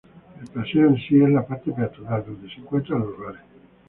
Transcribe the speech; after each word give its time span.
El 0.41 0.47
Paseo 0.47 0.87
en 0.87 0.97
sí, 0.97 1.21
es 1.21 1.29
la 1.29 1.45
parte 1.45 1.71
peatonal, 1.71 2.25
donde 2.25 2.49
se 2.49 2.59
encuentran 2.59 3.01
los 3.01 3.19
bares. 3.19 3.41